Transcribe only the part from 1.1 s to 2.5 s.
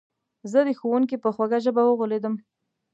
په خوږه ژبه وغولېدم